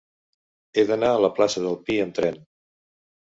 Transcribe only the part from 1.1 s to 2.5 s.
a la plaça del Pi amb tren.